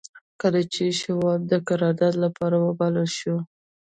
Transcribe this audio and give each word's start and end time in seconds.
کله 0.41 0.61
چې 0.73 0.83
شواب 1.01 1.39
د 1.51 1.53
قرارداد 1.67 2.13
لپاره 2.23 2.55
وبلل 2.59 3.09
شو. 3.17 3.35